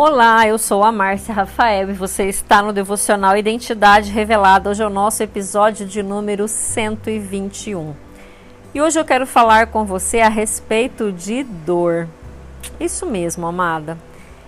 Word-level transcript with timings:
Olá, 0.00 0.46
eu 0.46 0.58
sou 0.58 0.84
a 0.84 0.92
Márcia 0.92 1.34
Rafael 1.34 1.90
e 1.90 1.92
você 1.92 2.26
está 2.26 2.62
no 2.62 2.72
Devocional 2.72 3.36
Identidade 3.36 4.12
Revelada. 4.12 4.70
Hoje 4.70 4.80
é 4.80 4.86
o 4.86 4.90
nosso 4.90 5.24
episódio 5.24 5.84
de 5.84 6.04
número 6.04 6.46
121. 6.46 7.96
E 8.72 8.80
hoje 8.80 8.96
eu 8.96 9.04
quero 9.04 9.26
falar 9.26 9.66
com 9.66 9.84
você 9.84 10.20
a 10.20 10.28
respeito 10.28 11.10
de 11.10 11.42
dor. 11.42 12.06
Isso 12.78 13.06
mesmo, 13.06 13.44
amada. 13.44 13.98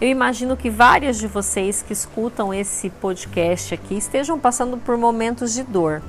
Eu 0.00 0.08
imagino 0.08 0.56
que 0.56 0.70
várias 0.70 1.18
de 1.18 1.26
vocês 1.26 1.82
que 1.82 1.92
escutam 1.92 2.54
esse 2.54 2.88
podcast 2.88 3.74
aqui 3.74 3.98
estejam 3.98 4.38
passando 4.38 4.78
por 4.78 4.96
momentos 4.96 5.52
de 5.52 5.62
dor. 5.62 6.00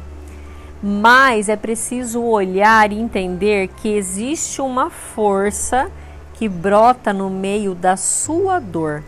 Mas 0.82 1.50
é 1.50 1.58
preciso 1.58 2.24
olhar 2.24 2.90
e 2.90 2.98
entender 2.98 3.68
que 3.68 3.90
existe 3.90 4.62
uma 4.62 4.90
força 4.90 5.92
que 6.36 6.48
brota 6.48 7.12
no 7.12 7.30
meio 7.30 7.76
da 7.76 7.98
sua 7.98 8.60
dor. 8.60 9.04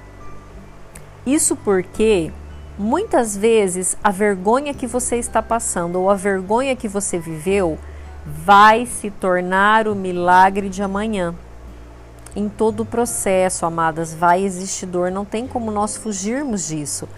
Isso 1.27 1.58
porque 1.58 2.31
muitas 2.80 3.35
vezes 3.35 3.98
a 4.02 4.12
vergonha 4.12 4.73
que 4.73 4.88
você 4.88 5.18
está 5.18 5.44
passando 5.44 5.99
ou 5.99 6.09
a 6.09 6.16
vergonha 6.16 6.73
que 6.73 6.88
você 6.88 7.20
viveu 7.20 7.77
vai 8.26 8.85
se 8.85 9.12
tornar 9.12 9.90
o 9.90 9.94
milagre 9.94 10.70
de 10.70 10.82
amanhã. 10.82 11.35
Em 12.34 12.48
todo 12.48 12.80
o 12.80 12.85
processo, 12.85 13.66
amadas, 13.66 14.13
vai 14.13 14.41
existir 14.41 14.85
dor, 14.85 15.12
não 15.12 15.26
tem 15.26 15.45
como 15.45 15.70
nós 15.70 15.98
fugirmos 15.98 16.70
disso. 16.70 17.09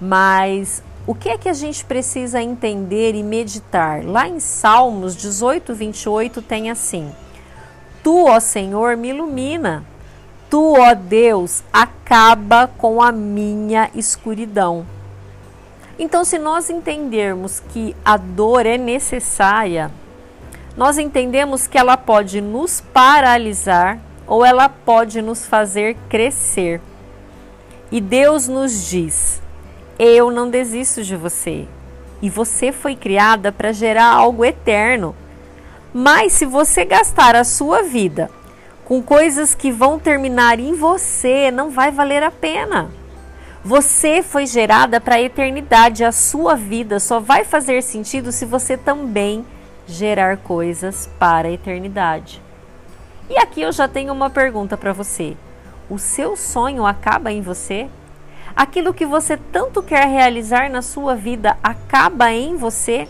Mas 0.00 0.80
o 1.04 1.12
que 1.12 1.28
é 1.28 1.36
que 1.36 1.48
a 1.48 1.52
gente 1.52 1.84
precisa 1.84 2.40
entender 2.40 3.16
e 3.16 3.22
meditar? 3.24 4.04
Lá 4.04 4.28
em 4.28 4.38
Salmos 4.38 5.16
18, 5.16 5.74
28 5.74 6.40
tem 6.40 6.70
assim: 6.70 7.10
Tu, 8.04 8.26
ó 8.26 8.38
Senhor, 8.38 8.96
me 8.96 9.08
ilumina 9.08 9.84
Tu, 10.48 10.74
ó 10.78 10.94
Deus, 10.94 11.64
acaba 11.72 12.68
com 12.78 13.02
a 13.02 13.10
minha 13.10 13.90
escuridão. 13.94 14.86
Então, 15.98 16.24
se 16.24 16.38
nós 16.38 16.70
entendermos 16.70 17.60
que 17.60 17.96
a 18.04 18.16
dor 18.16 18.66
é 18.66 18.76
necessária, 18.76 19.90
nós 20.76 20.98
entendemos 20.98 21.66
que 21.66 21.78
ela 21.78 21.96
pode 21.96 22.40
nos 22.40 22.80
paralisar 22.80 23.98
ou 24.26 24.44
ela 24.44 24.68
pode 24.68 25.22
nos 25.22 25.46
fazer 25.46 25.96
crescer. 26.08 26.80
E 27.90 28.00
Deus 28.00 28.46
nos 28.46 28.88
diz: 28.88 29.40
Eu 29.98 30.30
não 30.30 30.50
desisto 30.50 31.02
de 31.02 31.16
você. 31.16 31.66
E 32.20 32.28
você 32.28 32.72
foi 32.72 32.94
criada 32.94 33.50
para 33.50 33.72
gerar 33.72 34.12
algo 34.12 34.44
eterno. 34.44 35.14
Mas 35.94 36.34
se 36.34 36.44
você 36.44 36.84
gastar 36.84 37.34
a 37.34 37.44
sua 37.44 37.82
vida 37.82 38.30
com 38.86 39.02
coisas 39.02 39.52
que 39.52 39.72
vão 39.72 39.98
terminar 39.98 40.60
em 40.60 40.72
você, 40.72 41.50
não 41.50 41.70
vai 41.70 41.90
valer 41.90 42.22
a 42.22 42.30
pena. 42.30 42.88
Você 43.64 44.22
foi 44.22 44.46
gerada 44.46 45.00
para 45.00 45.16
a 45.16 45.20
eternidade, 45.20 46.04
a 46.04 46.12
sua 46.12 46.54
vida 46.54 47.00
só 47.00 47.18
vai 47.18 47.42
fazer 47.42 47.82
sentido 47.82 48.30
se 48.30 48.44
você 48.44 48.76
também 48.76 49.44
gerar 49.88 50.36
coisas 50.36 51.10
para 51.18 51.48
a 51.48 51.50
eternidade. 51.50 52.40
E 53.28 53.36
aqui 53.36 53.60
eu 53.60 53.72
já 53.72 53.88
tenho 53.88 54.12
uma 54.12 54.30
pergunta 54.30 54.76
para 54.76 54.92
você. 54.92 55.36
O 55.90 55.98
seu 55.98 56.36
sonho 56.36 56.86
acaba 56.86 57.32
em 57.32 57.42
você? 57.42 57.88
Aquilo 58.54 58.94
que 58.94 59.04
você 59.04 59.36
tanto 59.36 59.82
quer 59.82 60.06
realizar 60.06 60.70
na 60.70 60.80
sua 60.80 61.16
vida 61.16 61.56
acaba 61.60 62.30
em 62.30 62.56
você? 62.56 63.08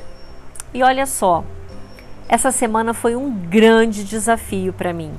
E 0.73 0.83
olha 0.83 1.05
só, 1.05 1.45
essa 2.31 2.51
semana 2.51 2.95
foi 2.95 3.15
um 3.15 3.31
grande 3.31 4.03
desafio 4.05 4.73
para 4.73 4.95
mim. 4.95 5.13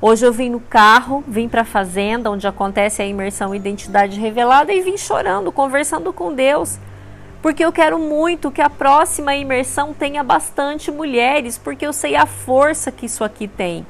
Hoje 0.00 0.24
eu 0.24 0.32
vim 0.32 0.48
no 0.48 0.60
carro, 0.60 1.24
vim 1.26 1.48
para 1.48 1.62
a 1.62 1.64
fazenda, 1.64 2.30
onde 2.30 2.46
acontece 2.46 3.02
a 3.02 3.04
imersão 3.04 3.52
Identidade 3.52 4.20
Revelada, 4.20 4.72
e 4.72 4.80
vim 4.80 4.96
chorando, 4.96 5.50
conversando 5.50 6.12
com 6.12 6.32
Deus. 6.32 6.78
Porque 7.42 7.64
eu 7.64 7.72
quero 7.72 7.98
muito 7.98 8.52
que 8.52 8.62
a 8.62 8.70
próxima 8.70 9.34
imersão 9.34 9.92
tenha 9.92 10.22
bastante 10.22 10.92
mulheres, 10.92 11.58
porque 11.58 11.84
eu 11.84 11.92
sei 11.92 12.14
a 12.14 12.26
força 12.26 12.92
que 12.92 13.06
isso 13.06 13.24
aqui 13.24 13.48
tem. 13.48 13.84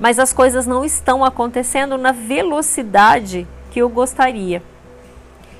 Mas 0.00 0.18
as 0.18 0.32
coisas 0.32 0.66
não 0.66 0.82
estão 0.82 1.22
acontecendo 1.22 1.98
na 1.98 2.12
velocidade 2.12 3.46
que 3.70 3.82
eu 3.82 3.90
gostaria. 3.90 4.62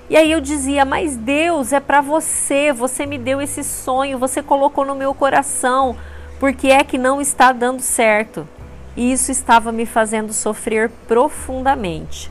E 0.08 0.16
aí 0.16 0.32
eu 0.32 0.41
dizia: 0.41 0.87
Mas 0.87 1.19
Deus, 1.19 1.75
é 1.75 1.81
para 1.81 2.00
você, 2.00 2.72
você 2.72 3.04
me 3.04 3.19
deu 3.19 3.43
esse 3.43 3.62
sonho, 3.62 4.19
você 4.19 4.43
colocou 4.43 4.87
no 4.87 4.94
meu 4.94 5.12
coração, 5.12 5.94
porque 6.41 6.69
é 6.69 6.82
que 6.82 6.97
não 6.97 7.20
está 7.20 7.53
dando 7.53 7.82
certo 7.82 8.48
e 8.96 9.12
isso 9.12 9.30
estava 9.30 9.70
me 9.70 9.84
fazendo 9.84 10.32
sofrer 10.32 10.90
profundamente. 11.06 12.30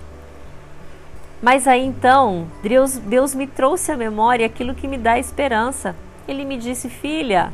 Mas 1.42 1.68
aí 1.68 1.86
então, 1.86 2.48
Deus, 2.64 2.98
Deus 2.98 3.36
me 3.36 3.46
trouxe 3.46 3.92
à 3.92 3.98
memória 3.98 4.46
aquilo 4.46 4.74
que 4.74 4.88
me 4.88 4.98
dá 4.98 5.20
esperança. 5.20 5.96
Ele 6.28 6.44
me 6.44 6.58
disse: 6.58 6.90
Filha, 6.90 7.54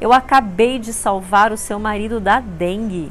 eu 0.00 0.12
acabei 0.12 0.78
de 0.78 0.92
salvar 0.92 1.52
o 1.52 1.56
seu 1.56 1.78
marido 1.78 2.20
da 2.20 2.38
dengue. 2.38 3.10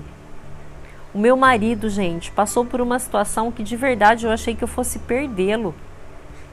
O 1.13 1.17
meu 1.17 1.35
marido, 1.35 1.89
gente, 1.89 2.31
passou 2.31 2.63
por 2.63 2.79
uma 2.79 2.99
situação 2.99 3.51
que 3.51 3.63
de 3.63 3.75
verdade 3.75 4.25
eu 4.25 4.31
achei 4.31 4.53
que 4.53 4.63
eu 4.63 4.67
fosse 4.67 4.99
perdê-lo. 4.99 5.73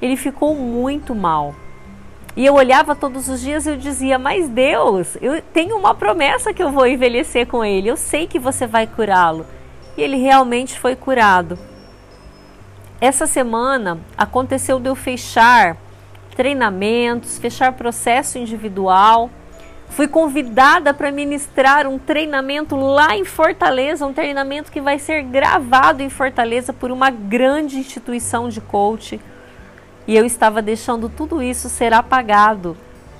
Ele 0.00 0.16
ficou 0.16 0.54
muito 0.54 1.14
mal. 1.14 1.54
E 2.37 2.45
eu 2.45 2.55
olhava 2.55 2.97
todos 2.97 3.28
os 3.28 3.41
dias 3.41 3.65
e 3.65 3.71
eu 3.71 3.77
dizia: 3.77 4.19
Mas 4.19 4.49
Deus, 4.49 5.17
eu 5.21 5.41
tenho 5.41 5.77
uma 5.77 5.95
promessa 5.95 6.53
que 6.53 6.62
eu 6.62 6.71
vou 6.71 6.87
envelhecer 6.87 7.47
com 7.47 7.65
ele, 7.65 7.89
eu 7.89 7.97
sei 7.97 8.27
que 8.27 8.39
você 8.39 8.67
vai 8.67 8.87
curá-lo. 8.87 9.47
E 9.97 10.03
ele 10.03 10.17
realmente 10.17 10.78
foi 10.78 10.97
curado. 10.97 11.56
Essa 13.00 13.27
semana 13.27 14.00
aconteceu 14.17 14.81
de 14.81 14.89
eu 14.89 14.97
fechar 14.97 15.77
treinamentos, 16.34 17.39
fechar 17.39 17.73
processo 17.73 18.39
individual. 18.39 19.31
Fui 19.91 20.09
convidada 20.09 20.93
para 20.93 21.12
ministrar 21.12 21.87
um 21.87 21.99
treinamento 21.99 22.75
lá 22.75 23.17
em 23.17 23.25
Fortaleza, 23.25 24.05
um 24.05 24.12
treinamento 24.12 24.73
que 24.73 24.81
vai 24.81 24.99
ser 24.99 25.23
gravado 25.23 26.03
em 26.03 26.11
Fortaleza 26.11 26.73
por 26.73 26.91
uma 26.91 27.11
grande 27.11 27.78
instituição 27.78 28.49
de 28.49 28.61
coaching 28.61 29.21
e 30.06 30.16
eu 30.16 30.25
estava 30.25 30.60
deixando 30.60 31.09
tudo 31.09 31.42
isso 31.42 31.69
ser 31.69 31.92
apagado, 31.92 32.76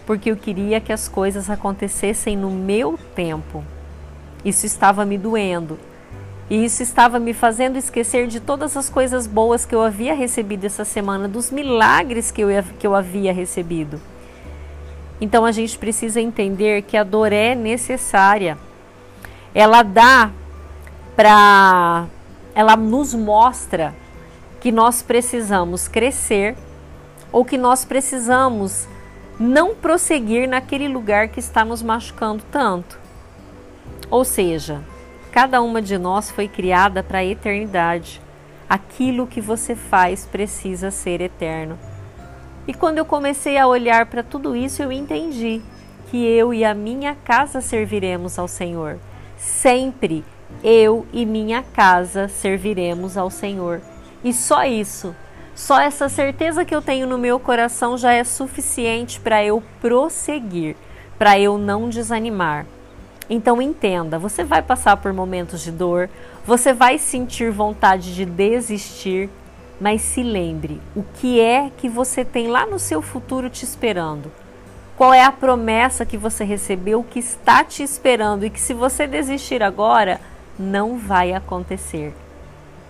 porque 0.07 0.31
eu 0.31 0.37
queria 0.37 0.81
que 0.81 0.93
as 0.93 1.09
coisas 1.09 1.49
acontecessem 1.49 2.37
no 2.37 2.51
meu 2.51 2.99
tempo. 3.15 3.65
Isso 4.45 4.67
estava 4.67 5.05
me 5.05 5.17
doendo. 5.17 5.79
E 6.51 6.63
isso 6.63 6.83
estava 6.83 7.19
me 7.19 7.33
fazendo 7.33 7.79
esquecer 7.79 8.27
de 8.27 8.39
todas 8.39 8.77
as 8.77 8.91
coisas 8.91 9.27
boas 9.27 9.65
que 9.65 9.75
eu 9.75 9.81
havia 9.81 10.15
recebido 10.15 10.67
essa 10.67 10.85
semana, 10.85 11.27
dos 11.27 11.51
milagres 11.51 12.31
que 12.31 12.43
eu, 12.43 12.49
que 12.79 12.87
eu 12.87 12.95
havia 12.95 13.33
recebido. 13.33 13.99
Então 15.19 15.47
a 15.47 15.53
gente 15.53 15.79
precisa 15.79 16.21
entender 16.21 16.83
que 16.83 16.99
a 16.99 17.03
dor 17.03 17.33
é 17.33 17.55
necessária. 17.55 18.59
Ela 19.55 19.83
dá 19.83 20.31
para. 21.17 22.07
Ela 22.55 22.77
nos 22.77 23.15
mostra 23.15 23.95
que 24.61 24.71
nós 24.71 25.03
precisamos 25.03 25.89
crescer 25.89 26.57
ou 27.35 27.45
que 27.45 27.59
nós 27.59 27.85
precisamos 27.85 28.87
não 29.41 29.75
prosseguir 29.75 30.49
naquele 30.49 30.87
lugar 30.87 31.27
que 31.27 31.41
está 31.41 31.65
nos 31.65 31.83
machucando 31.83 32.45
tanto. 32.49 32.97
Ou 34.09 34.25
seja, 34.25 34.81
cada 35.33 35.61
uma 35.61 35.83
de 35.83 35.99
nós 35.99 36.31
foi 36.31 36.47
criada 36.47 37.03
para 37.03 37.19
a 37.19 37.25
eternidade. 37.25 38.23
Aquilo 38.69 39.27
que 39.27 39.41
você 39.41 39.75
faz 39.75 40.25
precisa 40.25 40.93
ser 40.93 41.21
eterno. 41.21 41.77
E 42.69 42.73
quando 42.73 42.99
eu 42.99 43.05
comecei 43.05 43.59
a 43.59 43.67
olhar 43.67 44.07
para 44.07 44.23
tudo 44.23 44.55
isso, 44.55 44.81
eu 44.81 44.93
entendi 44.93 45.61
que 46.13 46.25
eu 46.25 46.55
e 46.55 46.65
a 46.65 46.73
minha 46.73 47.17
casa 47.17 47.61
serviremos 47.61 48.39
ao 48.39 48.47
Senhor. 48.47 49.01
Sempre 49.37 50.25
eu 50.63 51.05
e 51.13 51.27
minha 51.27 51.65
casa 51.65 52.29
serviremos 52.29 53.17
ao 53.17 53.29
Senhor. 53.29 53.81
E 54.23 54.33
só 54.33 54.65
isso 54.65 55.13
só 55.55 55.81
essa 55.81 56.09
certeza 56.09 56.65
que 56.65 56.75
eu 56.75 56.83
tenho 56.83 57.07
no 57.07 57.17
meu 57.17 57.39
coração 57.39 57.97
já 57.97 58.13
é 58.13 58.25
suficiente 58.25 59.21
para 59.21 59.45
eu 59.45 59.63
prosseguir, 59.81 60.77
para 61.19 61.39
eu 61.39 61.57
não 61.59 61.89
desanimar. 61.89 62.67
Então 63.31 63.63
entenda, 63.63 64.19
você 64.19 64.45
vai 64.45 64.63
passar 64.63 64.97
por 64.97 65.13
momentos 65.13 65.63
de 65.63 65.71
dor, 65.71 66.11
você 66.45 66.73
vai 66.73 66.99
sentir 66.99 67.51
vontade 67.51 68.15
de 68.15 68.25
desistir, 68.25 69.31
mas 69.81 70.03
se 70.03 70.23
lembre, 70.23 70.81
o 70.95 71.03
que 71.15 71.41
é 71.41 71.71
que 71.77 71.89
você 71.89 72.25
tem 72.25 72.49
lá 72.49 72.67
no 72.67 72.79
seu 72.79 73.01
futuro 73.01 73.49
te 73.49 73.65
esperando? 73.65 74.31
Qual 74.97 75.13
é 75.13 75.25
a 75.25 75.33
promessa 75.33 76.05
que 76.05 76.17
você 76.17 76.45
recebeu 76.45 77.03
que 77.03 77.19
está 77.19 77.65
te 77.65 77.83
esperando 77.83 78.45
e 78.45 78.51
que 78.51 78.61
se 78.61 78.75
você 78.75 79.07
desistir 79.07 79.63
agora, 79.63 80.21
não 80.59 80.97
vai 80.97 81.33
acontecer. 81.33 82.15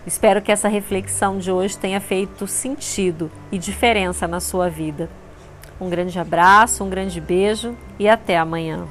Espero 0.07 0.43
que 0.43 0.53
essa 0.53 0.69
reflexão 0.69 1.39
de 1.39 1.51
hoje 1.51 1.79
tenha 1.79 2.01
feito 2.01 2.47
sentido 2.47 3.31
e 3.51 3.59
diferença 3.59 4.29
na 4.29 4.39
sua 4.39 4.69
vida. 4.69 5.09
Um 5.81 5.89
grande 5.89 6.19
abraço, 6.19 6.85
um 6.85 6.91
grande 6.91 7.21
beijo 7.21 7.75
e 7.99 8.09
até 8.09 8.37
amanhã. 8.37 8.87